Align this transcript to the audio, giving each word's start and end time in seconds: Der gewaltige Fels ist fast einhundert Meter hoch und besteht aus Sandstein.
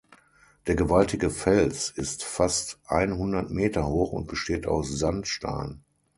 Der 0.65 0.73
gewaltige 0.75 1.29
Fels 1.29 1.91
ist 1.91 2.23
fast 2.23 2.79
einhundert 2.87 3.51
Meter 3.51 3.85
hoch 3.85 4.13
und 4.13 4.25
besteht 4.25 4.65
aus 4.65 4.89
Sandstein. 4.97 5.83